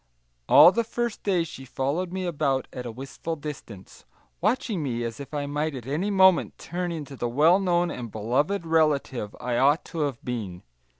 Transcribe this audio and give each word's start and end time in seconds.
All 0.49 0.71
the 0.71 0.83
first 0.83 1.21
day 1.21 1.43
she 1.43 1.63
followed 1.63 2.11
me 2.11 2.25
about 2.25 2.67
at 2.73 2.87
a 2.87 2.91
wistful 2.91 3.35
distance, 3.35 4.03
watching 4.41 4.81
me 4.81 5.03
as 5.03 5.19
if 5.19 5.31
I 5.31 5.45
might 5.45 5.75
at 5.75 5.85
any 5.85 6.09
moment 6.09 6.57
turn 6.57 6.91
into 6.91 7.15
the 7.15 7.29
well 7.29 7.59
known 7.59 7.91
and 7.91 8.11
beloved 8.11 8.65
relative 8.65 9.35
I 9.39 9.57
ought 9.59 9.85
to 9.85 9.99
have 9.99 10.25
been. 10.25 10.63